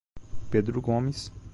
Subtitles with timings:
[0.49, 1.29] Pedro Gomes